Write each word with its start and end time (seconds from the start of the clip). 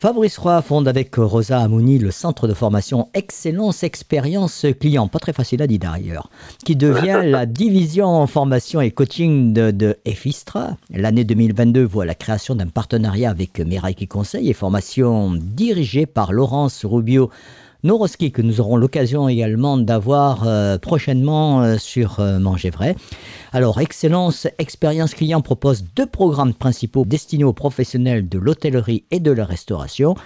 Fabrice 0.00 0.38
Roy 0.38 0.62
fonde 0.62 0.86
avec 0.86 1.16
Rosa 1.16 1.58
Amouni 1.58 1.98
le 1.98 2.12
centre 2.12 2.46
de 2.46 2.54
formation 2.54 3.08
Excellence 3.14 3.82
Expérience 3.82 4.64
Client, 4.78 5.08
pas 5.08 5.18
très 5.18 5.32
facile 5.32 5.60
à 5.60 5.66
dire 5.66 5.80
d'ailleurs, 5.80 6.30
qui 6.64 6.76
devient 6.76 7.20
la 7.24 7.46
division 7.46 8.24
formation 8.28 8.80
et 8.80 8.92
coaching 8.92 9.52
de, 9.52 9.72
de 9.72 9.96
Efistra. 10.04 10.76
L'année 10.90 11.24
2022 11.24 11.82
voit 11.82 12.06
la 12.06 12.14
création 12.14 12.54
d'un 12.54 12.68
partenariat 12.68 13.28
avec 13.28 13.58
Meraiki 13.58 14.06
Conseil 14.06 14.48
et 14.48 14.52
formation 14.52 15.32
dirigée 15.32 16.06
par 16.06 16.32
Laurence 16.32 16.84
Rubio 16.84 17.28
Noroski, 17.84 18.32
que 18.32 18.42
nous 18.42 18.60
aurons 18.60 18.76
l'occasion 18.76 19.28
également 19.28 19.78
d'avoir 19.78 20.48
euh, 20.48 20.78
prochainement 20.78 21.62
euh, 21.62 21.76
sur 21.78 22.18
euh, 22.18 22.40
Manger 22.40 22.70
Vrai. 22.70 22.96
Alors, 23.52 23.80
Excellence 23.80 24.48
Expérience 24.58 25.14
Client 25.14 25.40
propose 25.42 25.84
deux 25.94 26.06
programmes 26.06 26.54
principaux 26.54 27.04
destinés 27.04 27.44
aux 27.44 27.52
professionnels 27.52 28.28
de 28.28 28.38
l'hôtellerie 28.40 29.04
et 29.12 29.20
de 29.20 29.30
la 29.30 29.44
restauration. 29.44 30.16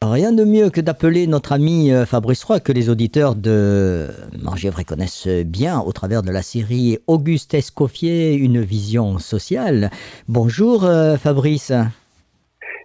Rien 0.00 0.32
de 0.32 0.44
mieux 0.44 0.70
que 0.70 0.80
d'appeler 0.80 1.26
notre 1.26 1.52
ami 1.52 1.92
Fabrice 2.06 2.42
Roy, 2.42 2.58
que 2.58 2.72
les 2.72 2.88
auditeurs 2.88 3.36
de 3.36 4.08
Manger 4.40 4.70
Vrai 4.70 4.82
connaissent 4.82 5.28
bien 5.28 5.78
au 5.78 5.92
travers 5.92 6.22
de 6.22 6.32
la 6.32 6.42
série 6.42 6.98
Auguste 7.06 7.54
Escoffier, 7.54 8.34
une 8.34 8.60
vision 8.60 9.20
sociale. 9.20 9.90
Bonjour 10.26 10.88
Fabrice. 11.20 11.72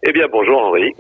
Eh 0.03 0.11
bien, 0.11 0.27
bonjour 0.31 0.61
Henri. 0.61 0.93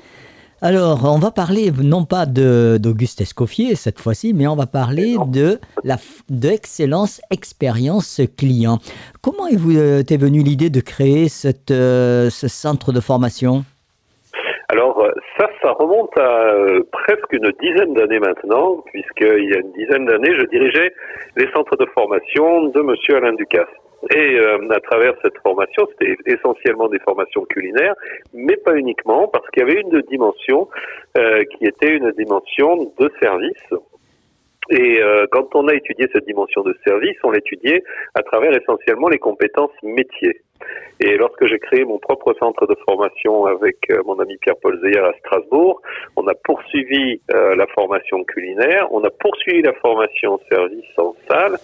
Alors, 0.59 1.05
on 1.05 1.19
va 1.19 1.29
parler 1.29 1.69
non 1.83 2.03
pas 2.03 2.25
d'Auguste 2.25 3.21
Escoffier 3.21 3.75
cette 3.75 3.99
fois-ci, 3.99 4.33
mais 4.33 4.47
on 4.47 4.55
va 4.55 4.65
parler 4.65 5.15
de 5.27 5.59
la 5.83 5.97
d'excellence 6.29 7.21
expérience 7.29 8.21
client. 8.35 8.79
Comment 9.21 9.45
est 9.45 9.53
euh, 9.55 9.99
est 9.99 10.17
venue 10.19 10.41
l'idée 10.41 10.71
de 10.71 10.81
créer 10.81 11.29
cette, 11.29 11.69
euh, 11.69 12.31
ce 12.31 12.47
centre 12.47 12.91
de 12.91 12.99
formation? 12.99 13.65
Alors 14.69 14.99
euh, 14.99 15.11
ça, 15.37 15.47
ça 15.61 15.73
remonte 15.73 16.17
à 16.17 16.55
presque 16.91 17.31
une 17.33 17.51
dizaine 17.61 17.93
d'années 17.93 18.19
maintenant, 18.19 18.83
puisqu'il 18.87 19.49
y 19.51 19.53
a 19.53 19.59
une 19.59 19.73
dizaine 19.73 20.07
d'années, 20.07 20.33
je 20.39 20.45
dirigeais 20.47 20.91
les 21.35 21.47
centres 21.51 21.77
de 21.77 21.85
formation 21.93 22.69
de 22.69 22.81
Monsieur 22.81 23.17
Alain 23.17 23.33
Ducasse. 23.33 23.67
Et 24.13 24.35
euh, 24.35 24.69
à 24.69 24.79
travers 24.79 25.13
cette 25.23 25.37
formation, 25.39 25.87
c'était 25.91 26.15
essentiellement 26.25 26.87
des 26.87 26.99
formations 26.99 27.45
culinaires, 27.45 27.95
mais 28.33 28.55
pas 28.57 28.75
uniquement, 28.75 29.27
parce 29.27 29.49
qu'il 29.49 29.63
y 29.63 29.71
avait 29.71 29.81
une 29.81 30.01
dimension 30.03 30.69
euh, 31.17 31.43
qui 31.45 31.65
était 31.65 31.95
une 31.95 32.11
dimension 32.11 32.93
de 32.99 33.11
service. 33.19 33.73
Et 34.69 35.01
euh, 35.01 35.25
quand 35.31 35.55
on 35.55 35.67
a 35.67 35.73
étudié 35.73 36.07
cette 36.13 36.25
dimension 36.25 36.61
de 36.61 36.75
service, 36.85 37.17
on 37.23 37.31
l'étudiait 37.31 37.83
à 38.13 38.21
travers 38.21 38.53
essentiellement 38.53 39.07
les 39.07 39.17
compétences 39.17 39.71
métiers. 39.81 40.41
Et 40.99 41.15
lorsque 41.17 41.45
j'ai 41.45 41.59
créé 41.59 41.85
mon 41.85 41.99
propre 41.99 42.33
centre 42.39 42.65
de 42.65 42.75
formation 42.85 43.45
avec 43.45 43.77
euh, 43.91 44.01
mon 44.05 44.19
ami 44.19 44.37
Pierre-Paul 44.37 44.79
Zeyer 44.81 44.99
à 44.99 45.13
Strasbourg, 45.19 45.81
on 46.15 46.25
a 46.27 46.33
poursuivi 46.33 47.21
euh, 47.31 47.55
la 47.55 47.67
formation 47.67 48.23
culinaire, 48.23 48.87
on 48.91 49.03
a 49.03 49.09
poursuivi 49.11 49.61
la 49.61 49.73
formation 49.73 50.39
service 50.51 50.85
en 50.97 51.15
salle, 51.29 51.57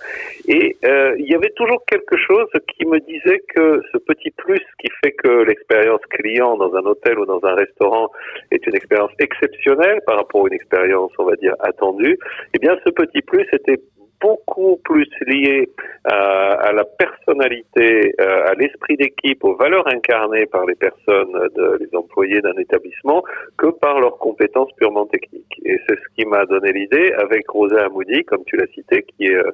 et 0.47 0.77
euh, 0.85 1.15
il 1.17 1.25
y 1.31 1.35
avait 1.35 1.51
toujours 1.55 1.83
quelque 1.85 2.15
chose 2.17 2.47
qui 2.77 2.85
me 2.85 2.99
disait 2.99 3.41
que 3.55 3.81
ce 3.91 3.97
petit 3.97 4.29
plus 4.31 4.61
qui 4.79 4.87
fait 5.03 5.13
que 5.13 5.43
l'expérience 5.43 6.01
client 6.11 6.55
dans 6.57 6.73
un 6.75 6.85
hôtel 6.85 7.17
ou 7.17 7.25
dans 7.25 7.43
un 7.43 7.55
restaurant 7.55 8.11
est 8.51 8.65
une 8.67 8.75
expérience 8.75 9.11
exceptionnelle 9.17 10.01
par 10.05 10.17
rapport 10.17 10.45
à 10.45 10.47
une 10.47 10.53
expérience, 10.53 11.11
on 11.17 11.25
va 11.25 11.35
dire, 11.37 11.55
attendue, 11.59 12.19
eh 12.53 12.59
bien 12.59 12.77
ce 12.85 12.91
petit 12.91 13.21
plus 13.21 13.47
était 13.51 13.79
beaucoup 14.23 14.79
plus 14.85 15.09
lié 15.27 15.69
à, 16.05 16.53
à 16.69 16.71
la 16.71 16.85
personnalité, 16.85 18.15
euh, 18.21 18.51
à 18.51 18.53
l'esprit 18.55 18.95
d'équipe, 18.95 19.43
aux 19.43 19.55
valeurs 19.55 19.87
incarnées 19.87 20.45
par 20.45 20.65
les 20.65 20.75
personnes, 20.75 21.33
les 21.79 21.95
employés 21.95 22.41
d'un 22.41 22.57
établissement, 22.57 23.23
que 23.57 23.67
par 23.67 23.99
leurs 23.99 24.17
compétences 24.17 24.71
purement 24.77 25.05
techniques. 25.05 25.59
Et 25.65 25.77
c'est 25.85 25.95
ce 25.95 26.15
qui 26.15 26.25
m'a 26.25 26.45
donné 26.45 26.71
l'idée 26.71 27.11
avec 27.17 27.49
Rosa 27.49 27.85
Amoudi, 27.85 28.23
comme 28.23 28.43
tu 28.45 28.55
l'as 28.55 28.71
cité, 28.73 29.03
qui 29.03 29.27
euh, 29.27 29.51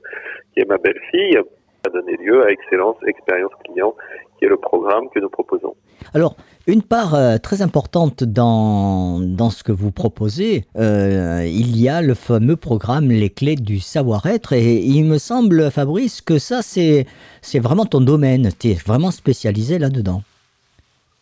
qui 0.54 0.62
est 0.62 0.66
ma 0.66 0.78
belle-fille, 0.78 1.40
a 1.86 1.90
donné 1.90 2.18
lieu 2.18 2.46
à 2.46 2.52
Excellence 2.52 2.98
Expérience 3.08 3.52
Client, 3.66 3.96
qui 4.38 4.46
est 4.46 4.50
le 4.50 4.58
programme 4.58 5.10
que 5.14 5.20
nous 5.20 5.30
proposons. 5.30 5.76
Alors, 6.14 6.36
une 6.68 6.82
part 6.82 7.16
euh, 7.16 7.38
très 7.38 7.62
importante 7.62 8.24
dans, 8.24 9.20
dans 9.20 9.50
ce 9.50 9.64
que 9.64 9.72
vous 9.72 9.92
proposez, 9.92 10.66
euh, 10.78 11.44
il 11.46 11.80
y 11.80 11.90
a 11.90 12.02
le 12.02 12.14
fameux 12.14 12.56
programme 12.56 13.10
Les 13.10 13.30
clés 13.30 13.56
du 13.56 13.80
savoir-être. 13.80 14.54
Et 14.54 14.76
il 14.78 15.06
me 15.06 15.18
semble, 15.18 15.72
Fabrice, 15.72 16.22
que 16.22 16.38
ça, 16.38 16.62
c'est, 16.62 17.06
c'est 17.42 17.60
vraiment 17.60 17.86
ton 17.86 18.02
domaine. 18.02 18.50
Tu 18.60 18.70
es 18.70 18.74
vraiment 18.74 19.12
spécialisé 19.12 19.78
là-dedans. 19.78 20.22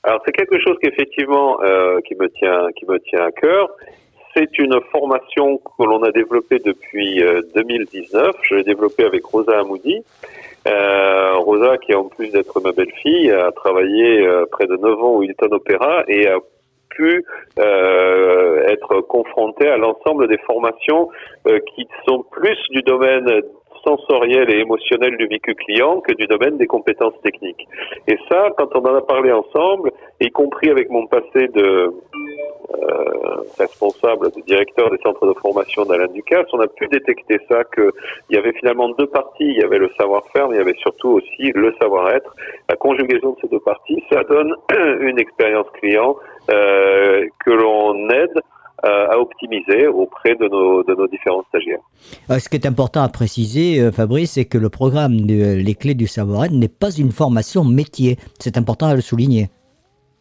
Alors, 0.04 0.22
c'est 0.26 0.32
quelque 0.32 0.60
chose 0.60 0.78
qu'effectivement, 0.82 1.62
euh, 1.62 2.00
qui, 2.08 2.16
me 2.16 2.30
tient, 2.30 2.68
qui 2.78 2.86
me 2.86 2.98
tient 3.00 3.26
à 3.26 3.32
cœur. 3.32 3.70
C'est 4.38 4.60
une 4.60 4.80
formation 4.92 5.58
que 5.58 5.84
l'on 5.84 6.04
a 6.04 6.12
développée 6.12 6.60
depuis 6.64 7.24
2019. 7.56 8.36
Je 8.44 8.56
l'ai 8.56 8.64
développée 8.64 9.04
avec 9.04 9.26
Rosa 9.26 9.58
Amoudi. 9.62 10.04
Euh, 10.68 11.38
Rosa, 11.38 11.80
qui 11.80 11.96
en 11.96 12.04
plus 12.04 12.30
d'être 12.30 12.62
ma 12.62 12.72
belle-fille, 12.72 13.32
a 13.32 13.52
travaillé 13.52 14.28
euh, 14.28 14.46
près 14.52 14.68
de 14.68 14.76
9 14.76 15.04
ans 15.04 15.16
au 15.16 15.24
Hilton 15.24 15.48
Opera 15.50 16.04
et 16.08 16.28
a 16.28 16.38
pu 16.90 17.26
euh, 17.58 18.68
être 18.68 19.02
confrontée 19.02 19.70
à 19.70 19.78
l'ensemble 19.78 20.28
des 20.28 20.38
formations 20.46 21.10
qui 21.74 21.88
sont 22.08 22.24
plus 22.30 22.60
du 22.70 22.84
domaine 22.84 23.42
sensoriel 23.84 24.52
et 24.52 24.60
émotionnel 24.60 25.18
du 25.18 25.26
vécu 25.26 25.56
client 25.56 26.02
que 26.02 26.14
du 26.14 26.28
domaine 26.28 26.58
des 26.58 26.68
compétences 26.68 27.20
techniques. 27.24 27.68
Et 28.08 28.18
ça, 28.30 28.50
quand 28.56 28.76
on 28.76 28.86
en 28.86 28.96
a 28.96 29.02
parlé 29.02 29.32
ensemble, 29.32 29.92
y 30.20 30.30
compris 30.30 30.70
avec 30.70 30.90
mon 30.92 31.08
passé 31.08 31.48
de 31.56 31.92
euh, 32.74 33.44
responsable, 33.58 34.30
directeur 34.46 34.90
des 34.90 34.98
centres 34.98 35.26
de 35.26 35.34
formation 35.40 35.86
d'Alain 35.86 36.08
Ducasse, 36.08 36.48
on 36.52 36.60
a 36.60 36.68
pu 36.68 36.88
détecter 36.88 37.40
ça 37.50 37.64
qu'il 37.64 37.92
y 38.32 38.38
avait 38.38 38.52
finalement 38.54 38.90
deux 38.90 39.08
parties. 39.08 39.46
Il 39.46 39.58
y 39.58 39.64
avait 39.64 39.78
le 39.78 39.90
savoir-faire, 39.98 40.50
mais 40.50 40.56
il 40.56 40.60
y 40.60 40.62
avait 40.62 40.78
surtout 40.80 41.12
aussi 41.12 41.52
le 41.56 41.74
savoir-être. 41.80 42.36
La 42.68 42.76
conjugaison 42.76 43.32
de 43.32 43.38
ces 43.42 43.48
deux 43.48 43.62
parties, 43.62 44.04
ça 44.12 44.24
donne 44.26 44.54
une 45.00 45.18
expérience 45.18 45.68
client 45.80 46.18
euh, 46.52 47.26
que 47.46 47.52
l'on 47.52 48.10
aide 48.10 48.38
euh, 48.86 49.08
à 49.12 49.18
optimiser 49.18 49.88
auprès 49.88 50.36
de 50.36 50.48
nos, 50.50 51.08
différents 51.08 51.46
stagiaires. 51.50 51.80
Ce 52.30 52.50
qui 52.50 52.58
est 52.58 52.66
important 52.66 53.02
à 53.02 53.08
préciser, 53.08 53.92
Fabrice, 53.94 54.34
c'est 54.34 54.46
que 54.46 54.58
le 54.58 54.70
programme 54.70 55.14
Les 55.14 55.76
clés 55.76 55.96
du 55.96 56.08
savoir-être 56.08 56.52
n'est 56.54 56.68
pas 56.68 56.92
une 56.92 57.12
formation 57.12 57.64
métier. 57.64 58.18
C'est 58.40 58.58
important 58.58 58.88
à 58.88 58.96
le 58.96 59.02
souligner. 59.02 59.48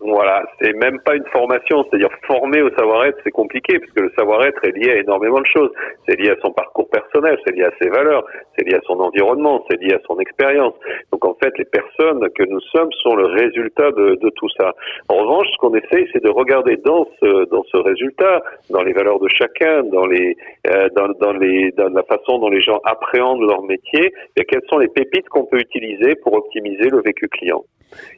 Voilà, 0.06 0.44
c'est 0.60 0.72
même 0.72 1.00
pas 1.00 1.16
une 1.16 1.26
formation, 1.32 1.84
c'est-à-dire 1.84 2.10
former 2.26 2.62
au 2.62 2.70
savoir-être, 2.76 3.18
c'est 3.24 3.32
compliqué 3.32 3.78
parce 3.80 3.90
que 3.90 4.02
le 4.02 4.12
savoir-être 4.16 4.64
est 4.64 4.76
lié 4.76 4.92
à 4.92 4.96
énormément 4.98 5.40
de 5.40 5.46
choses. 5.46 5.70
C'est 6.06 6.18
lié 6.18 6.30
à 6.30 6.36
son 6.42 6.52
parcours 6.52 6.88
personnel, 6.88 7.36
c'est 7.44 7.54
lié 7.54 7.64
à 7.64 7.72
ses 7.80 7.88
valeurs, 7.88 8.24
c'est 8.56 8.64
lié 8.68 8.76
à 8.76 8.80
son 8.86 9.00
environnement, 9.00 9.64
c'est 9.68 9.82
lié 9.82 9.94
à 9.94 10.00
son 10.06 10.18
expérience. 10.20 10.74
Donc 11.10 11.24
en 11.24 11.34
fait, 11.42 11.52
les 11.58 11.64
personnes 11.64 12.28
que 12.36 12.44
nous 12.44 12.60
sommes 12.72 12.92
sont 13.02 13.16
le 13.16 13.26
résultat 13.26 13.90
de, 13.90 14.14
de 14.14 14.30
tout 14.30 14.48
ça. 14.56 14.74
En 15.08 15.16
revanche, 15.16 15.48
ce 15.52 15.58
qu'on 15.58 15.74
essaye, 15.74 16.08
c'est 16.12 16.22
de 16.22 16.30
regarder 16.30 16.76
dans 16.76 17.06
ce 17.20 17.46
dans 17.50 17.64
ce 17.64 17.76
résultat, 17.76 18.42
dans 18.70 18.82
les 18.82 18.92
valeurs 18.92 19.18
de 19.18 19.28
chacun, 19.28 19.82
dans 19.82 20.06
euh, 20.06 20.38
la 20.64 22.02
façon 22.04 22.38
dont 22.38 22.48
les 22.48 22.60
gens 22.60 22.80
appréhendent 22.84 23.42
leur 23.42 23.62
métier, 23.62 24.12
et 24.36 24.44
quelles 24.44 24.66
sont 24.70 24.78
les 24.78 24.88
pépites 24.88 25.28
qu'on 25.28 25.46
peut 25.46 25.58
utiliser 25.58 26.14
pour 26.16 26.34
optimiser 26.34 26.90
le 26.90 27.00
vécu 27.00 27.28
client. 27.28 27.64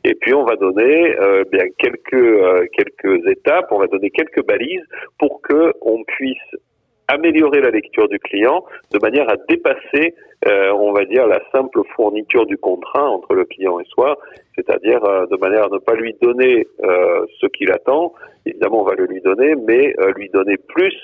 Et 0.04 0.14
puis 0.14 0.34
on 0.34 0.44
va 0.44 0.56
donner 0.56 1.18
euh, 1.18 1.44
bien 1.50 1.64
quelques 1.78 2.14
euh, 2.14 2.66
quelques 2.72 3.26
étapes, 3.28 3.68
on 3.70 3.78
va 3.78 3.86
donner 3.86 4.10
quelques 4.10 4.44
balises 4.44 4.84
pour 5.18 5.40
que 5.42 5.72
on 5.82 6.02
puisse 6.04 6.36
améliorer 7.08 7.60
la 7.60 7.70
lecture 7.70 8.08
du 8.08 8.18
client 8.18 8.64
de 8.92 8.98
manière 9.00 9.30
à 9.30 9.36
dépasser, 9.48 10.14
euh, 10.46 10.72
on 10.72 10.92
va 10.92 11.06
dire, 11.06 11.26
la 11.26 11.40
simple 11.52 11.80
fourniture 11.96 12.44
du 12.44 12.58
contrat 12.58 13.08
entre 13.08 13.34
le 13.34 13.46
client 13.46 13.80
et 13.80 13.84
soi, 13.86 14.18
c'est-à-dire 14.54 15.00
de 15.00 15.36
manière 15.38 15.64
à 15.64 15.68
ne 15.68 15.78
pas 15.78 15.94
lui 15.94 16.14
donner 16.20 16.66
ce 16.82 17.46
qu'il 17.46 17.72
attend. 17.72 18.12
Évidemment, 18.44 18.82
on 18.82 18.84
va 18.84 18.94
le 18.94 19.06
lui 19.06 19.22
donner, 19.22 19.54
mais 19.54 19.94
lui 20.16 20.28
donner 20.28 20.58
plus 20.58 20.94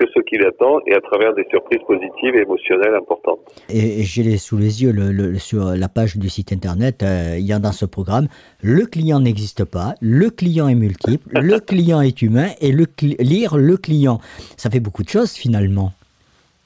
que 0.00 0.06
ce 0.14 0.20
qu'il 0.20 0.44
attend 0.44 0.80
et 0.86 0.94
à 0.94 1.00
travers 1.00 1.34
des 1.34 1.44
surprises 1.50 1.82
positives 1.86 2.34
et 2.34 2.42
émotionnelles 2.42 2.94
importantes. 2.94 3.40
Et 3.68 4.02
j'ai 4.02 4.38
sous 4.38 4.56
les 4.56 4.82
yeux 4.82 4.92
le, 4.92 5.38
sur 5.38 5.76
la 5.76 5.88
page 5.88 6.16
du 6.16 6.30
site 6.30 6.52
internet, 6.52 7.02
euh, 7.02 7.36
il 7.38 7.44
y 7.44 7.52
a 7.52 7.58
dans 7.58 7.72
ce 7.72 7.84
programme, 7.84 8.28
le 8.62 8.86
client 8.86 9.20
n'existe 9.20 9.64
pas, 9.64 9.94
le 10.00 10.30
client 10.30 10.68
est 10.68 10.74
multiple, 10.74 11.28
le 11.38 11.60
client 11.70 12.00
est 12.00 12.22
humain 12.22 12.48
et 12.60 12.72
le 12.72 12.86
lire 13.18 13.58
le 13.58 13.76
client. 13.76 14.20
Ça 14.56 14.70
fait 14.70 14.80
beaucoup 14.80 15.02
de 15.02 15.10
choses 15.10 15.32
finalement. 15.32 15.92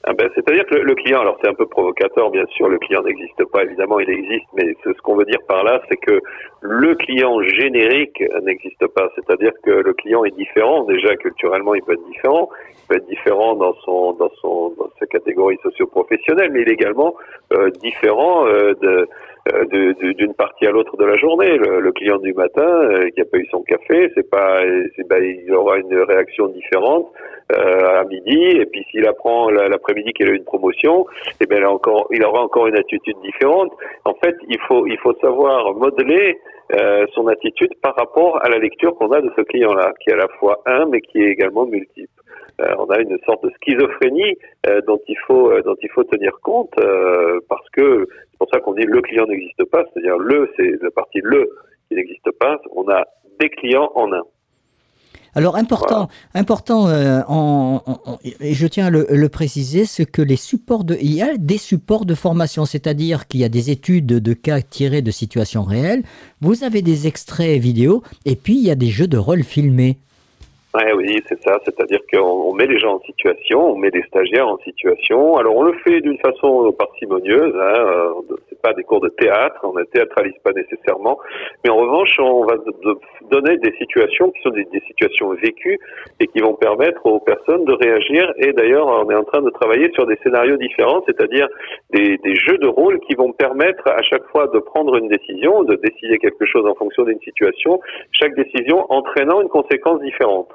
Ah 0.07 0.13
ben, 0.13 0.29
C'est-à-dire 0.35 0.67
que 0.67 0.75
le, 0.75 0.93
client, 0.93 1.21
alors 1.21 1.35
c'est 1.41 1.49
un 1.49 1.55
peu 1.55 1.65
provocateur, 1.65 2.29
bien 2.29 2.45
sûr, 2.51 2.69
le 2.69 2.77
client 2.77 3.01
n'existe 3.01 3.43
pas, 3.45 3.63
évidemment 3.63 3.99
il 3.99 4.09
existe, 4.11 4.45
mais 4.53 4.75
ce, 4.83 4.91
qu'on 5.01 5.15
veut 5.15 5.25
dire 5.25 5.39
par 5.47 5.63
là, 5.63 5.81
c'est 5.89 5.97
que 5.97 6.21
le 6.61 6.93
client 6.93 7.41
générique 7.41 8.23
n'existe 8.43 8.85
pas, 8.85 9.09
c'est-à-dire 9.15 9.51
que 9.63 9.71
le 9.71 9.93
client 9.93 10.23
est 10.23 10.35
différent, 10.35 10.83
déjà 10.83 11.15
culturellement 11.15 11.73
il 11.73 11.81
peut 11.81 11.93
être 11.93 12.05
différent, 12.05 12.49
il 12.69 12.87
peut 12.87 12.95
être 12.97 13.07
différent 13.07 13.55
dans 13.55 13.73
son 13.83 14.13
dans 14.13 14.29
son 14.41 14.75
dans 14.77 14.89
sa 14.99 15.07
catégorie 15.07 15.57
socio-professionnelle, 15.63 16.51
mais 16.51 16.61
il 16.61 16.69
est 16.69 16.73
également 16.73 17.15
euh, 17.53 17.71
différent 17.81 18.45
euh, 18.45 18.75
de 18.75 19.07
d'une 20.13 20.33
partie 20.33 20.65
à 20.65 20.71
l'autre 20.71 20.97
de 20.97 21.05
la 21.05 21.17
journée. 21.17 21.57
Le, 21.57 21.91
client 21.91 22.17
du 22.17 22.33
matin 22.33 22.89
qui 23.13 23.21
a 23.21 23.25
pas 23.25 23.37
eu 23.37 23.45
son 23.51 23.61
café, 23.61 24.11
c'est 24.15 24.27
pas, 24.27 24.61
ben, 25.07 25.23
il 25.23 25.53
aura 25.53 25.77
une 25.77 25.95
réaction 25.99 26.47
différente 26.47 27.11
à 27.53 28.03
midi, 28.05 28.57
et 28.59 28.65
puis 28.65 28.83
s'il 28.89 29.05
apprend 29.07 29.49
l'après-midi 29.49 30.13
qu'il 30.13 30.27
a 30.29 30.31
une 30.31 30.43
promotion, 30.43 31.05
eh 31.39 31.45
ben 31.45 31.59
il, 31.59 31.65
encore, 31.65 32.07
il 32.11 32.23
aura 32.23 32.41
encore 32.41 32.67
une 32.67 32.77
attitude 32.77 33.17
différente. 33.23 33.71
En 34.03 34.13
fait, 34.15 34.35
il 34.49 34.59
faut 34.67 34.87
il 34.87 34.97
faut 34.97 35.13
savoir 35.21 35.73
modeler 35.75 36.39
euh, 36.73 37.05
son 37.13 37.27
attitude 37.27 37.75
par 37.79 37.95
rapport 37.95 38.43
à 38.43 38.49
la 38.49 38.57
lecture 38.57 38.95
qu'on 38.95 39.11
a 39.11 39.21
de 39.21 39.31
ce 39.35 39.41
client-là, 39.43 39.93
qui 39.99 40.09
est 40.09 40.13
à 40.13 40.17
la 40.17 40.27
fois 40.39 40.63
un, 40.65 40.87
mais 40.87 40.99
qui 40.99 41.21
est 41.21 41.29
également 41.29 41.67
multiple. 41.67 42.09
Euh, 42.59 42.73
on 42.79 42.85
a 42.85 42.99
une 42.99 43.19
sorte 43.23 43.43
de 43.43 43.51
schizophrénie 43.61 44.35
euh, 44.67 44.81
dont 44.87 44.99
il 45.07 45.17
faut 45.27 45.53
dont 45.61 45.75
il 45.83 45.89
faut 45.91 46.03
tenir 46.05 46.31
compte 46.41 46.73
parce 47.47 47.69
que 47.69 48.07
c'est 48.09 48.37
pour 48.39 48.49
ça 48.51 48.59
qu'on 48.61 48.73
dit 48.73 48.83
le 48.83 49.01
client 49.01 49.27
n'existe 49.27 49.63
pas, 49.65 49.83
c'est-à-dire 49.93 50.17
le 50.17 50.49
c'est 50.57 50.81
la 50.81 50.89
partie 50.89 51.19
le 51.21 51.51
qui 51.87 51.95
n'existe 51.95 52.31
pas. 52.39 52.59
On 52.71 52.89
a 52.89 53.03
des 53.39 53.49
clients 53.49 53.91
en 53.93 54.11
un. 54.11 54.23
Alors 55.37 55.57
important, 55.57 56.07
important, 56.33 56.87
euh, 56.87 57.21
et 58.39 58.53
je 58.53 58.67
tiens 58.67 58.85
à 58.85 58.89
le, 58.89 59.27
préciser, 59.27 59.83
c'est 59.85 60.05
que 60.05 60.21
les 60.21 60.37
supports 60.37 60.85
de, 60.85 60.97
il 61.01 61.13
y 61.13 61.21
a 61.21 61.35
des 61.37 61.57
supports 61.57 62.05
de 62.05 62.15
formation, 62.15 62.65
c'est-à-dire 62.65 63.27
qu'il 63.27 63.41
y 63.41 63.43
a 63.43 63.49
des 63.49 63.69
études 63.69 64.05
de 64.05 64.33
cas 64.33 64.61
tirés 64.61 65.01
de 65.01 65.11
situations 65.11 65.63
réelles. 65.63 66.03
Vous 66.39 66.63
avez 66.63 66.81
des 66.81 67.05
extraits 67.07 67.61
vidéo, 67.61 68.01
et 68.23 68.37
puis 68.37 68.55
il 68.55 68.63
y 68.63 68.71
a 68.71 68.75
des 68.75 68.89
jeux 68.89 69.07
de 69.07 69.17
rôle 69.17 69.43
filmés 69.43 69.97
oui, 70.95 71.21
c'est 71.27 71.41
ça. 71.43 71.59
C'est-à-dire 71.63 71.99
qu'on 72.11 72.53
met 72.53 72.65
les 72.65 72.79
gens 72.79 72.95
en 72.95 72.99
situation, 73.01 73.73
on 73.73 73.77
met 73.77 73.89
les 73.91 74.03
stagiaires 74.03 74.47
en 74.47 74.57
situation. 74.59 75.37
Alors 75.37 75.55
on 75.55 75.63
le 75.63 75.73
fait 75.83 76.01
d'une 76.01 76.17
façon 76.19 76.71
parcimonieuse. 76.73 77.55
Hein, 77.55 77.73
euh, 77.79 78.35
c'est 78.49 78.61
pas 78.61 78.73
des 78.73 78.83
cours 78.83 79.01
de 79.01 79.09
théâtre, 79.09 79.59
on 79.63 79.73
ne 79.73 79.83
théâtralise 79.83 80.35
pas 80.43 80.51
nécessairement. 80.51 81.17
Mais 81.63 81.69
en 81.69 81.77
revanche, 81.77 82.09
on 82.19 82.45
va 82.45 82.55
donner 83.29 83.57
des 83.57 83.73
situations 83.77 84.31
qui 84.31 84.41
sont 84.41 84.49
des, 84.49 84.67
situations 84.87 85.33
vécues 85.33 85.79
et 86.19 86.27
qui 86.27 86.39
vont 86.39 86.55
permettre 86.55 87.05
aux 87.05 87.19
personnes 87.19 87.65
de 87.65 87.73
réagir. 87.73 88.33
Et 88.37 88.53
d'ailleurs, 88.53 88.87
on 88.87 89.09
est 89.09 89.15
en 89.15 89.23
train 89.23 89.41
de 89.41 89.49
travailler 89.51 89.91
sur 89.93 90.05
des 90.05 90.17
scénarios 90.23 90.57
différents, 90.57 91.03
c'est-à-dire 91.05 91.47
des, 91.91 92.17
des 92.17 92.35
jeux 92.35 92.57
de 92.57 92.67
rôle 92.67 92.99
qui 93.01 93.15
vont 93.15 93.31
permettre 93.31 93.87
à 93.87 94.01
chaque 94.01 94.25
fois 94.27 94.47
de 94.47 94.59
prendre 94.59 94.95
une 94.95 95.07
décision, 95.07 95.63
de 95.63 95.75
décider 95.75 96.17
quelque 96.17 96.45
chose 96.45 96.65
en 96.65 96.75
fonction 96.75 97.03
d'une 97.03 97.19
situation. 97.19 97.79
Chaque 98.11 98.35
décision 98.35 98.85
entraînant 98.89 99.41
une 99.41 99.49
conséquence 99.49 100.01
différente. 100.01 100.49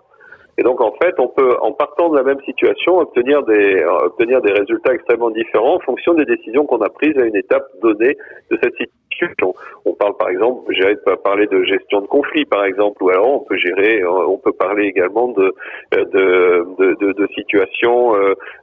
Et 0.60 0.62
donc 0.62 0.82
en 0.82 0.92
fait, 1.02 1.14
on 1.18 1.28
peut, 1.28 1.56
en 1.62 1.72
partant 1.72 2.10
de 2.10 2.16
la 2.18 2.22
même 2.22 2.40
situation, 2.44 2.98
obtenir 2.98 3.42
des 3.44 3.76
euh, 3.76 4.04
obtenir 4.04 4.42
des 4.42 4.52
résultats 4.52 4.92
extrêmement 4.92 5.30
différents 5.30 5.76
en 5.76 5.80
fonction 5.80 6.12
des 6.12 6.26
décisions 6.26 6.66
qu'on 6.66 6.82
a 6.82 6.90
prises 6.90 7.16
à 7.16 7.24
une 7.24 7.36
étape 7.36 7.64
donnée 7.80 8.18
de 8.50 8.58
cette 8.62 8.74
situation. 8.76 9.54
On 9.86 9.94
parle 9.94 10.18
par 10.18 10.28
exemple, 10.28 10.70
gérer, 10.74 10.96
parler 11.24 11.46
de 11.46 11.62
gestion 11.64 12.02
de 12.02 12.06
conflit 12.06 12.44
par 12.44 12.66
exemple, 12.66 13.02
ou 13.02 13.08
alors 13.08 13.36
on 13.36 13.38
peut 13.40 13.56
gérer, 13.56 14.02
euh, 14.02 14.26
on 14.28 14.36
peut 14.36 14.52
parler 14.52 14.84
également 14.84 15.28
de 15.28 15.54
euh, 15.94 16.04
de, 16.04 16.94
de, 17.00 17.12
de, 17.12 17.26
situations 17.34 18.12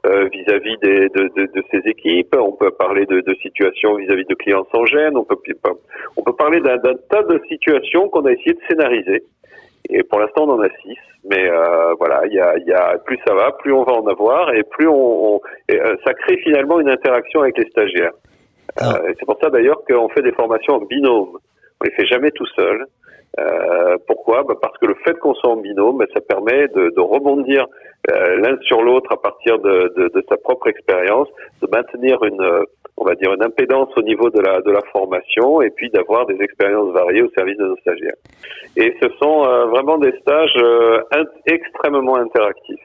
vis-à-vis 0.04 0.76
des 0.80 1.08
de, 1.08 1.30
de, 1.34 1.62
ces 1.72 1.80
équipes. 1.90 2.36
On 2.38 2.52
peut 2.52 2.70
parler 2.70 3.06
de, 3.06 3.22
de 3.22 3.34
situations 3.42 3.96
vis-à-vis 3.96 4.24
de 4.24 4.34
clients 4.36 4.66
sans 4.72 4.84
gêne. 4.86 5.16
On 5.16 5.24
peut 5.24 5.38
on 6.16 6.22
peut 6.22 6.34
parler 6.34 6.60
d'un 6.60 6.78
tas 6.78 7.24
de 7.24 7.40
situations 7.48 8.08
qu'on 8.08 8.24
a 8.26 8.32
essayé 8.32 8.52
de 8.52 8.60
scénariser 8.68 9.24
et 9.88 10.02
pour 10.02 10.20
l'instant, 10.20 10.44
on 10.46 10.52
en 10.52 10.60
a 10.62 10.68
six. 10.82 10.96
Mais 11.24 11.50
euh, 11.50 11.94
voilà, 11.98 12.22
il 12.26 12.32
y 12.34 12.40
a, 12.40 12.56
y 12.58 12.72
a, 12.72 12.98
plus 12.98 13.18
ça 13.26 13.34
va, 13.34 13.52
plus 13.52 13.72
on 13.72 13.84
va 13.84 13.92
en 13.92 14.06
avoir, 14.06 14.54
et 14.54 14.62
plus 14.62 14.88
on, 14.88 15.40
euh, 15.70 15.96
ça 16.04 16.14
crée 16.14 16.36
finalement 16.38 16.80
une 16.80 16.88
interaction 16.88 17.42
avec 17.42 17.58
les 17.58 17.68
stagiaires. 17.70 18.12
Ah. 18.80 18.94
Euh, 18.96 19.12
c'est 19.18 19.26
pour 19.26 19.38
ça 19.42 19.50
d'ailleurs 19.50 19.82
qu'on 19.88 20.08
fait 20.10 20.22
des 20.22 20.32
formations 20.32 20.74
en 20.74 20.80
binôme. 20.80 21.38
On 21.80 21.84
les 21.84 21.90
fait 21.92 22.06
jamais 22.06 22.30
tout 22.30 22.46
seul. 22.56 22.86
Euh, 23.38 23.96
pourquoi? 24.06 24.42
Bah 24.42 24.54
Parce 24.60 24.76
que 24.78 24.86
le 24.86 24.94
fait 25.04 25.14
qu'on 25.18 25.34
soit 25.34 25.50
en 25.50 25.56
binôme, 25.56 25.98
bah, 25.98 26.06
ça 26.14 26.20
permet 26.20 26.68
de, 26.68 26.90
de 26.94 27.00
rebondir 27.00 27.66
euh, 28.10 28.36
l'un 28.36 28.58
sur 28.62 28.82
l'autre 28.82 29.12
à 29.12 29.20
partir 29.20 29.58
de, 29.58 29.92
de, 29.96 30.08
de 30.08 30.24
sa 30.28 30.36
propre 30.36 30.68
expérience, 30.68 31.28
de 31.62 31.68
maintenir 31.70 32.22
une 32.24 32.64
on 33.00 33.04
va 33.04 33.14
dire 33.14 33.32
une 33.32 33.42
impédance 33.42 33.88
au 33.96 34.02
niveau 34.02 34.28
de 34.30 34.40
la 34.40 34.60
de 34.60 34.70
la 34.70 34.82
formation 34.92 35.62
et 35.62 35.70
puis 35.70 35.88
d'avoir 35.90 36.26
des 36.26 36.40
expériences 36.42 36.92
variées 36.92 37.22
au 37.22 37.30
service 37.30 37.56
de 37.56 37.66
nos 37.66 37.76
stagiaires. 37.76 38.16
Et 38.76 38.94
ce 39.00 39.08
sont 39.20 39.44
euh, 39.44 39.66
vraiment 39.66 39.98
des 39.98 40.12
stages 40.20 40.56
euh, 40.56 41.00
extrêmement 41.46 42.16
interactifs. 42.16 42.80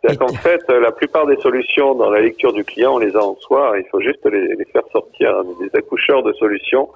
C'est-à-dire 0.00 0.20
qu'en 0.20 0.32
fait, 0.32 0.62
la 0.68 0.92
plupart 0.92 1.26
des 1.26 1.36
solutions 1.36 1.94
dans 1.94 2.10
la 2.10 2.20
lecture 2.20 2.52
du 2.52 2.64
client, 2.64 2.94
on 2.94 2.98
les 2.98 3.14
a 3.14 3.22
en 3.22 3.34
soi. 3.36 3.74
Il 3.76 3.84
faut 3.90 4.00
juste 4.00 4.24
les, 4.24 4.54
les 4.54 4.64
faire 4.66 4.86
sortir 4.92 5.44
des 5.60 5.70
accoucheurs 5.78 6.22
de 6.22 6.32
solutions 6.34 6.88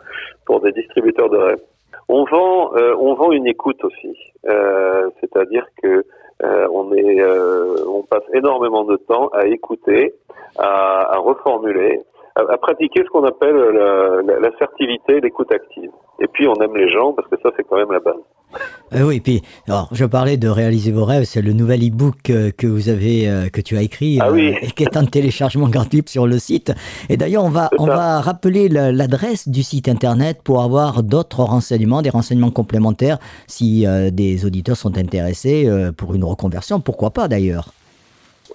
pour 0.46 0.60
des 0.60 0.72
distributeurs 0.72 1.28
de 1.28 1.36
rêves. 1.36 1.60
On 2.08 2.24
vend, 2.24 2.74
euh, 2.76 2.94
on 2.98 3.14
vend 3.14 3.32
une 3.32 3.46
écoute 3.46 3.82
aussi. 3.84 4.16
C'est-à-dire 5.20 5.66
que 5.82 6.04
on 6.42 6.92
est, 6.94 7.22
on 7.86 8.02
passe 8.02 8.24
énormément 8.34 8.84
de 8.84 8.96
temps 8.96 9.28
à 9.28 9.46
écouter, 9.46 10.12
à, 10.58 11.14
à 11.14 11.18
reformuler, 11.18 12.00
à, 12.36 12.58
pratiquer 12.58 13.02
ce 13.04 13.10
qu'on 13.10 13.24
appelle 13.24 13.56
l'assertivité, 14.40 15.20
l'écoute 15.20 15.52
active. 15.52 15.90
Et 16.20 16.28
puis 16.28 16.46
on 16.46 16.54
aime 16.54 16.76
les 16.76 16.88
gens 16.88 17.12
parce 17.12 17.28
que 17.28 17.36
ça 17.42 17.50
c'est 17.56 17.64
quand 17.64 17.76
même 17.76 17.92
la 17.92 18.00
base. 18.00 18.14
Euh, 18.94 19.02
oui, 19.02 19.20
puis 19.20 19.42
alors 19.66 19.88
je 19.92 20.04
parlais 20.04 20.36
de 20.36 20.48
réaliser 20.48 20.92
vos 20.92 21.04
rêves, 21.04 21.24
c'est 21.24 21.42
le 21.42 21.52
nouvel 21.52 21.80
e-book 21.88 22.30
euh, 22.30 22.50
que 22.56 22.66
vous 22.66 22.88
avez, 22.88 23.28
euh, 23.28 23.48
que 23.48 23.60
tu 23.60 23.76
as 23.76 23.82
écrit, 23.82 24.18
ah 24.20 24.30
oui. 24.30 24.54
et 24.62 24.68
qui 24.68 24.84
est 24.84 24.96
en 24.96 25.04
téléchargement 25.04 25.68
gratuit 25.68 26.04
sur 26.06 26.26
le 26.26 26.38
site. 26.38 26.72
Et 27.08 27.16
d'ailleurs, 27.16 27.44
on 27.44 27.50
va 27.50 27.70
on 27.78 27.86
va 27.86 28.20
rappeler 28.20 28.68
l'adresse 28.68 29.48
du 29.48 29.62
site 29.62 29.88
internet 29.88 30.40
pour 30.42 30.62
avoir 30.62 31.02
d'autres 31.02 31.40
renseignements, 31.40 32.02
des 32.02 32.10
renseignements 32.10 32.50
complémentaires 32.50 33.18
si 33.46 33.86
des 34.12 34.46
auditeurs 34.46 34.76
sont 34.76 34.96
intéressés 34.98 35.68
pour 35.96 36.14
une 36.14 36.24
reconversion, 36.24 36.80
pourquoi 36.80 37.10
pas 37.10 37.28
d'ailleurs. 37.28 37.68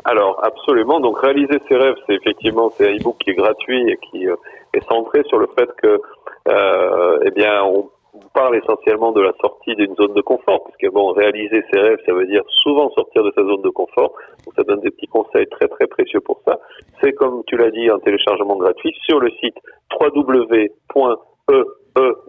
Alors 0.06 0.40
absolument. 0.44 1.00
Donc 1.00 1.20
réaliser 1.20 1.60
ses 1.68 1.76
rêves, 1.76 1.96
c'est 2.08 2.16
effectivement 2.16 2.70
c'est 2.70 2.90
un 2.90 2.96
e-book 2.96 3.18
qui 3.20 3.32
est 3.32 3.36
gratuit 3.36 3.90
et 3.90 3.98
qui 3.98 4.28
euh, 4.28 4.36
est 4.74 4.88
centré 4.88 5.24
sur 5.24 5.40
le 5.40 5.48
fait 5.58 5.70
que 5.82 6.02
euh, 6.48 7.20
eh 7.26 7.32
bien 7.32 7.64
on 7.64 7.90
parle 8.34 8.58
essentiellement 8.58 9.12
de 9.12 9.22
la 9.22 9.34
sortie 9.40 9.76
d'une 9.76 9.96
zone 9.96 10.14
de 10.14 10.22
confort, 10.22 10.64
puisque 10.64 10.92
bon 10.94 11.12
réaliser 11.12 11.64
ses 11.72 11.80
rêves, 11.80 12.00
ça 12.06 12.14
veut 12.14 12.26
dire 12.26 12.44
souvent 12.64 12.90
sortir 12.92 13.24
de 13.24 13.32
sa 13.36 13.44
zone 13.44 13.62
de 13.62 13.70
confort. 13.70 14.14
Donc 14.46 14.54
ça 14.56 14.64
donne 14.64 14.82
des 14.82 14.92
petits 14.92 15.08
conseils 15.08 15.48
très 15.48 15.68
très 15.68 15.88
précieux 15.88 16.22
pour 16.22 16.42
ça. 16.46 16.60
C'est 17.02 17.14
comme 17.14 17.44
tu 17.46 17.58
l'as 17.58 17.72
dit 17.72 17.90
un 17.90 18.00
téléchargement 18.00 18.56
gratuit 18.56 18.96
sur 19.06 19.20
le 19.20 19.30
site 19.32 19.58
www.ee 20.00 21.16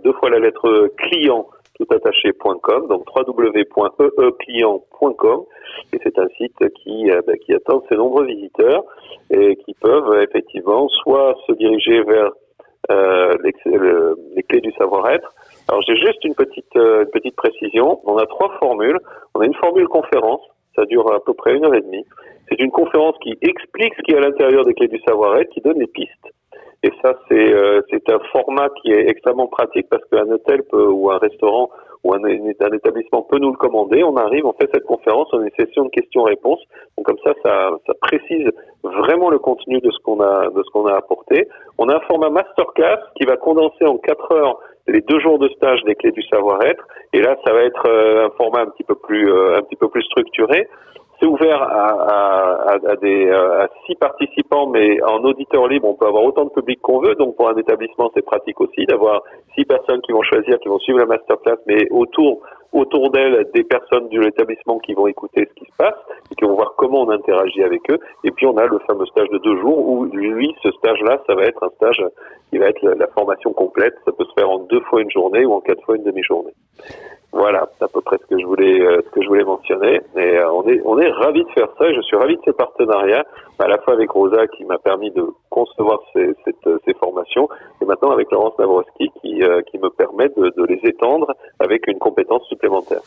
deux 0.03 0.13
fois 0.15 0.31
la 0.31 0.39
lettre 0.39 0.89
client 0.97 1.47
toutattaché.com, 1.81 2.87
donc 2.89 3.05
www.eeclient.com, 3.15 5.45
et 5.93 6.01
c'est 6.03 6.19
un 6.19 6.27
site 6.37 6.57
qui, 7.01 7.11
euh, 7.11 7.21
bah, 7.27 7.37
qui 7.37 7.55
attend 7.55 7.83
ses 7.89 7.97
nombreux 7.97 8.27
visiteurs 8.27 8.85
et 9.31 9.57
qui 9.57 9.75
peuvent 9.75 10.23
effectivement 10.23 10.89
soit 10.89 11.35
se 11.47 11.53
diriger 11.53 12.03
vers 12.03 12.31
euh, 12.91 13.35
les, 13.45 14.43
clés 14.43 14.61
du 14.61 14.73
savoir-être. 14.73 15.33
Alors 15.69 15.83
j'ai 15.83 15.97
juste 15.97 16.25
une 16.25 16.35
petite, 16.35 16.77
euh, 16.77 17.05
une 17.05 17.11
petite 17.11 17.37
précision. 17.37 18.01
On 18.05 18.17
a 18.17 18.27
trois 18.27 18.57
formules. 18.59 18.99
On 19.35 19.41
a 19.41 19.47
une 19.47 19.55
formule 19.55 19.87
conférence, 19.89 20.41
ça 20.75 20.85
dure 20.87 21.13
à 21.13 21.21
peu 21.21 21.35
près 21.35 21.55
une 21.55 21.65
heure 21.65 21.75
et 21.75 21.83
demie. 21.83 22.05
C'est 22.49 22.61
une 22.61 22.71
conférence 22.71 23.17
qui 23.23 23.37
explique 23.43 23.95
ce 23.95 24.03
qui 24.03 24.13
est 24.13 24.17
à 24.17 24.21
l'intérieur 24.21 24.65
des 24.65 24.75
clés 24.75 24.89
du 24.89 25.01
savoir-être, 25.07 25.51
qui 25.51 25.61
donne 25.61 25.79
les 25.79 25.87
pistes. 25.87 26.29
Et 26.83 26.91
ça, 27.03 27.15
c'est 27.29 27.53
euh, 27.55 27.83
un 28.09 28.19
format 28.33 28.69
qui 28.81 28.91
est 28.91 29.09
extrêmement 29.09 29.49
pratique 29.49 29.87
parce 29.91 30.03
qu'un 30.07 30.31
hôtel 30.31 30.63
peut, 30.71 30.87
ou 30.87 31.11
un 31.11 31.19
restaurant 31.19 31.69
ou 32.03 32.15
un, 32.15 32.25
un, 32.25 32.73
établissement 32.73 33.23
peut 33.23 33.39
nous 33.39 33.51
le 33.51 33.57
commander. 33.57 34.03
On 34.03 34.17
arrive, 34.17 34.47
on 34.47 34.55
fait 34.55 34.71
cette 34.73 34.85
conférence, 34.85 35.29
on 35.33 35.41
a 35.41 35.45
une 35.45 35.67
session 35.67 35.85
de 35.85 35.91
questions-réponses. 35.91 36.61
Donc 36.97 37.07
comme 37.07 37.19
ça, 37.23 37.35
ça, 37.45 37.71
ça 37.87 37.93
précise 38.01 38.49
vraiment 38.83 39.29
le 39.29 39.39
contenu 39.39 39.81
de 39.81 39.91
ce 39.91 39.99
qu'on 39.99 40.21
a 40.21 40.49
de 40.49 40.63
ce 40.63 40.71
qu'on 40.71 40.87
a 40.87 40.97
apporté. 40.97 41.49
On 41.79 41.89
a 41.89 41.97
un 41.97 42.01
format 42.01 42.31
masterclass 42.31 43.01
qui 43.17 43.27
va 43.27 43.37
condenser 43.37 43.85
en 43.85 43.99
quatre 43.99 44.33
heures 44.33 44.59
les 44.89 45.03
deux 45.03 45.21
jours 45.21 45.39
de 45.39 45.49
stage 45.51 45.83
des 45.85 45.95
clés 45.95 46.13
du 46.13 46.23
savoir-être. 46.23 46.85
Et 47.13 47.21
là, 47.21 47.37
ça 47.47 47.53
va 47.53 47.63
être 47.63 47.87
euh, 47.87 48.27
un 48.27 48.31
format 48.31 48.63
un 48.63 48.71
petit 48.71 48.85
peu 48.85 48.95
plus 48.95 49.31
euh, 49.31 49.59
un 49.59 49.63
petit 49.63 49.77
peu 49.77 49.89
plus 49.89 50.03
structuré. 50.05 50.69
C'est 51.21 51.27
ouvert 51.27 51.63
à, 51.63 52.77
euh, 52.81 53.65
à 53.65 53.69
six 53.87 53.95
participants, 53.97 54.69
mais 54.69 55.03
en 55.03 55.23
auditeur 55.23 55.69
libre, 55.69 55.89
on 55.89 55.95
peut 55.95 56.07
avoir 56.07 56.25
autant 56.25 56.45
de 56.45 56.51
public 56.51 56.81
qu'on 56.81 57.01
veut. 57.01 57.15
Donc 57.15 57.37
pour 57.37 57.51
un 57.51 57.57
établissement, 57.57 58.11
c'est 58.15 58.25
pratique 58.25 58.59
aussi 58.61 58.87
d'avoir 58.87 59.23
six 59.55 59.67
personnes 59.67 60.01
qui 60.01 60.13
vont 60.13 60.23
choisir, 60.23 60.59
qui 60.61 60.69
vont 60.69 60.79
suivre 60.79 60.99
la 60.99 61.07
masterclass, 61.07 61.59
mais 61.67 61.87
autour 61.91 62.41
autour 62.73 63.11
d'elle 63.11 63.49
des 63.53 63.65
personnes 63.65 64.09
de 64.09 64.21
l'établissement 64.21 64.79
qui 64.79 64.95
vont 64.95 65.07
écouter 65.07 65.49
ce 65.49 65.55
qui 65.55 65.71
se 65.71 65.77
passe 65.77 65.97
et 66.31 66.35
qui 66.35 66.45
vont 66.45 66.55
voir 66.55 66.75
comment 66.77 67.03
on 67.03 67.11
interagit 67.11 67.63
avec 67.63 67.91
eux. 67.91 67.99
Et 68.25 68.31
puis 68.31 68.47
on 68.47 68.57
a 68.57 68.67
le 68.67 68.79
fameux 68.87 69.07
stage 69.07 69.29
de 69.31 69.39
deux 69.39 69.57
jours 69.61 69.89
où 69.89 70.05
lui, 70.05 70.55
ce 70.63 70.71
stage-là, 70.73 71.21
ça 71.27 71.35
va 71.35 71.45
être 71.45 71.63
un 71.65 71.71
stage 71.77 72.03
qui 72.51 72.59
va 72.59 72.67
être 72.67 72.83
la, 72.83 73.07
formation 73.09 73.53
complète. 73.53 73.95
Ça 74.05 74.13
peut 74.13 74.25
se 74.25 74.33
faire 74.35 74.51
en 74.51 74.61
deux 74.61 74.81
fois 74.83 75.03
une 75.03 75.11
journée 75.11 75.45
ou 75.45 75.53
en 75.53 75.61
quatre 75.61 75.83
fois 75.85 75.97
une 75.97 76.05
demi-journée. 76.05 76.53
Voilà, 77.33 77.69
c'est 77.79 77.85
à 77.85 77.89
peu 77.89 78.01
près 78.01 78.19
ce 78.19 78.27
que 78.27 78.41
je 78.41 78.47
voulais 78.47 78.81
euh, 78.81 79.45
mentionner. 79.45 80.01
Et 80.17 80.39
euh, 80.39 80.51
on 80.85 80.99
est 80.99 81.10
ravi 81.11 81.45
de 81.45 81.51
faire 81.51 81.69
ça. 81.79 81.93
Je 81.93 82.01
suis 82.03 82.17
ravi 82.17 82.37
de 82.37 82.43
ce 82.45 82.51
partenariat, 82.51 83.25
à 83.59 83.69
la 83.69 83.79
fois 83.79 83.95
avec 83.95 84.11
Rosa 84.11 84.47
qui 84.49 84.65
m'a 84.65 84.79
permis 84.79 85.11
de 85.11 85.25
concevoir 85.49 86.01
ces, 86.13 86.35
ces 86.85 86.95
formations, 86.95 87.49
et 87.81 87.85
maintenant 87.85 88.11
avec 88.11 88.31
Laurence 88.31 88.59
Navrowski 88.59 89.11
qui 89.21 89.43
euh, 89.43 89.61
me 89.75 89.89
permet 89.91 90.29
de 90.29 90.65
les 90.65 90.81
étendre 90.89 91.35
avec 91.59 91.87
une 91.87 91.99
compétence 91.99 92.45
supplémentaire. 92.49 93.03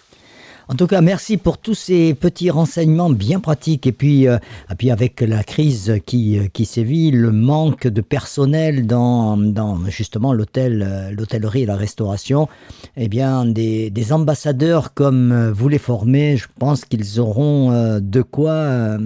En 0.70 0.76
tout 0.76 0.88
cas, 0.88 1.02
merci 1.02 1.38
pour 1.38 1.58
tous 1.58 1.74
ces 1.74 2.16
petits 2.16 2.50
renseignements 2.50 3.10
bien 3.10 3.42
pratiques. 3.42 3.86
Et 3.86 3.92
puis, 3.92 4.30
euh, 4.30 4.38
et 4.72 4.76
puis 4.78 4.92
avec 4.92 5.20
la 5.20 5.44
crise 5.44 6.00
qui, 6.06 6.40
euh, 6.40 6.44
qui 6.54 6.64
sévit, 6.64 7.12
le 7.12 7.32
manque 7.32 7.86
de 7.86 8.00
personnel 8.00 8.88
dans, 8.88 9.36
dans 9.36 9.76
justement 9.90 10.32
l'hôtel, 10.32 10.82
euh, 10.82 11.12
l'hôtellerie 11.12 11.64
et 11.64 11.66
la 11.66 11.76
restauration, 11.76 12.48
eh 12.96 13.10
bien, 13.10 13.44
des, 13.46 13.90
des 13.90 14.14
ambassadeurs 14.14 14.94
comme 14.94 15.52
vous 15.52 15.68
les 15.68 15.80
formez, 15.80 16.38
je 16.38 16.48
pense 16.58 16.86
qu'ils 16.86 17.20
auront 17.20 18.00
de 18.00 18.22
quoi. 18.22 18.98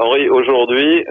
Henri, 0.00 0.28
aujourd'hui, 0.28 1.04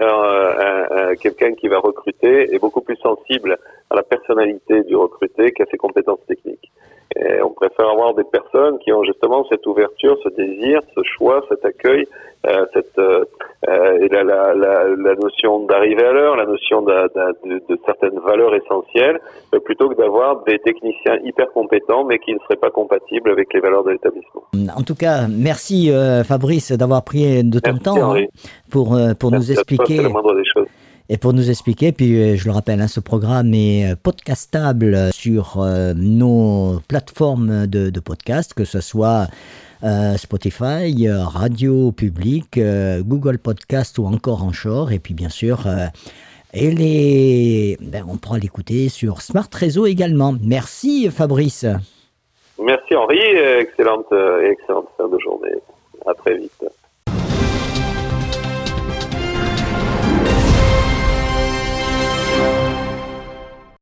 quelqu'un 1.20 1.54
qui 1.54 1.68
va 1.68 1.78
recruter 1.78 2.54
est 2.54 2.58
beaucoup 2.58 2.82
plus 2.82 2.96
sensible 2.96 3.56
à 3.90 3.96
la 3.96 4.02
personnalité 4.02 4.82
du 4.84 4.96
recruté 4.96 5.52
qu'à 5.52 5.64
ses 5.70 5.78
compétences 5.78 6.24
techniques. 6.26 6.70
Et 7.16 7.40
on 7.42 7.50
préfère 7.50 7.88
avoir 7.90 8.14
des 8.14 8.24
personnes 8.24 8.78
qui 8.80 8.92
ont 8.92 9.04
justement 9.04 9.46
cette 9.48 9.66
ouverture, 9.66 10.18
ce 10.24 10.28
désir, 10.30 10.80
ce 10.96 11.00
choix, 11.04 11.44
cet 11.48 11.64
accueil, 11.64 12.06
euh, 12.46 12.66
cette, 12.74 12.98
euh, 12.98 13.24
euh 13.68 13.98
et 14.02 14.08
la, 14.08 14.24
la, 14.24 14.54
la, 14.54 14.84
la 14.88 15.14
notion 15.14 15.64
d'arriver 15.64 16.04
à 16.04 16.12
l'heure, 16.12 16.36
la 16.36 16.44
notion 16.44 16.82
de, 16.82 16.92
de, 17.48 17.62
de, 17.68 17.78
certaines 17.86 18.18
valeurs 18.18 18.54
essentielles, 18.54 19.20
euh, 19.54 19.60
plutôt 19.60 19.88
que 19.88 19.94
d'avoir 19.94 20.42
des 20.42 20.58
techniciens 20.58 21.18
hyper 21.24 21.50
compétents 21.52 22.04
mais 22.04 22.18
qui 22.18 22.34
ne 22.34 22.38
seraient 22.40 22.56
pas 22.56 22.70
compatibles 22.70 23.30
avec 23.30 23.54
les 23.54 23.60
valeurs 23.60 23.84
de 23.84 23.92
l'établissement. 23.92 24.42
En 24.76 24.82
tout 24.82 24.96
cas, 24.96 25.28
merci 25.28 25.92
euh, 25.92 26.24
Fabrice 26.24 26.72
d'avoir 26.72 27.04
pris 27.04 27.44
de 27.44 27.60
ton 27.60 27.78
temps 27.78 28.14
hein, 28.14 28.24
pour, 28.70 28.98
pour 29.18 29.30
nous 29.30 29.52
expliquer. 29.52 30.00
Et 31.10 31.18
pour 31.18 31.34
nous 31.34 31.50
expliquer, 31.50 31.92
puis 31.92 32.18
euh, 32.18 32.36
je 32.36 32.46
le 32.46 32.52
rappelle, 32.52 32.80
hein, 32.80 32.88
ce 32.88 32.98
programme 32.98 33.52
est 33.52 33.92
euh, 33.92 33.94
podcastable 33.94 35.12
sur 35.12 35.60
euh, 35.60 35.92
nos 35.94 36.80
plateformes 36.88 37.66
de, 37.66 37.90
de, 37.90 38.00
podcast, 38.00 38.54
que 38.54 38.64
ce 38.64 38.80
soit 38.80 39.26
Spotify, 40.16 41.08
Radio 41.10 41.92
Public, 41.92 42.58
Google 43.00 43.36
Podcast 43.36 43.98
ou 43.98 44.06
encore 44.06 44.42
Anchor. 44.42 44.92
Et 44.92 44.98
puis 44.98 45.12
bien 45.12 45.28
sûr, 45.28 45.66
et 46.54 46.70
les, 46.70 47.76
ben, 47.82 48.02
on 48.08 48.16
pourra 48.16 48.38
l'écouter 48.38 48.88
sur 48.88 49.20
Smart 49.20 49.48
Réseau 49.52 49.84
également. 49.84 50.32
Merci 50.42 51.10
Fabrice. 51.10 51.66
Merci 52.58 52.96
Henri, 52.96 53.18
excellente, 53.18 54.10
excellente 54.42 54.88
fin 54.96 55.06
de 55.06 55.18
journée. 55.18 55.52
À 56.06 56.14
très 56.14 56.38
vite. 56.38 56.64